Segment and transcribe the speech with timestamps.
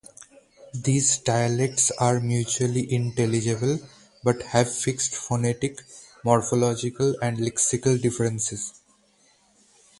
[0.73, 3.79] These dialects are mutually intelligible,
[4.23, 5.79] but have fixed phonetic,
[6.23, 8.73] morphological and lexical differences.